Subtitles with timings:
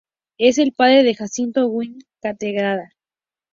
[0.39, 2.89] Es el padre de Jacinto Higueras Cátedra.